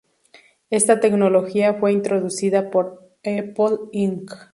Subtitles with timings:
[0.71, 4.31] Esta tecnología fue introducida por Apple Inc.